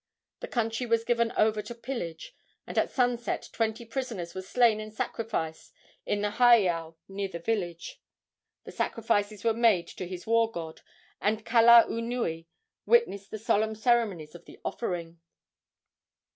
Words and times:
The 0.39 0.47
country 0.47 0.87
was 0.87 1.03
given 1.03 1.31
over 1.37 1.61
to 1.61 1.75
pillage, 1.75 2.33
and 2.65 2.75
at 2.75 2.89
sunset 2.89 3.47
twenty 3.53 3.85
prisoners 3.85 4.33
were 4.33 4.41
slain 4.41 4.79
and 4.79 4.91
sacrificed 4.91 5.71
in 6.07 6.25
a 6.25 6.31
heiau 6.31 6.95
near 7.07 7.27
the 7.27 7.37
village. 7.37 8.01
The 8.63 8.71
sacrifices 8.71 9.43
were 9.43 9.53
made 9.53 9.87
to 9.89 10.07
his 10.07 10.25
war 10.25 10.49
god, 10.51 10.81
and 11.21 11.45
Kalaunui 11.45 12.47
witnessed 12.87 13.29
the 13.29 13.37
solemn 13.37 13.75
ceremonies 13.75 14.33
of 14.33 14.45
the 14.45 14.59
offering. 14.65 15.19